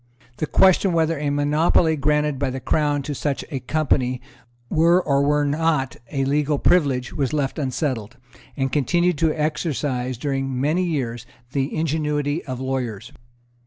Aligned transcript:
The 0.37 0.47
question 0.47 0.93
whether 0.93 1.19
a 1.19 1.29
monopoly 1.29 1.95
granted 1.95 2.39
by 2.39 2.49
the 2.49 2.59
Crown 2.59 3.03
to 3.03 3.13
such 3.13 3.45
a 3.51 3.59
company 3.59 4.19
were 4.67 4.99
or 4.99 5.21
were 5.21 5.45
not 5.45 5.97
a 6.11 6.25
legal 6.25 6.57
privilege 6.57 7.13
was 7.13 7.33
left 7.33 7.59
unsettled, 7.59 8.17
and 8.57 8.71
continued 8.71 9.19
to 9.19 9.31
exercise, 9.31 10.17
during 10.17 10.59
many 10.59 10.83
years, 10.83 11.27
the 11.51 11.75
ingenuity 11.75 12.43
of 12.45 12.59
lawyers. 12.59 13.11